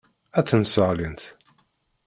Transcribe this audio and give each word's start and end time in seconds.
Ad 0.37 0.45
ten-sseɣlint. 0.47 1.21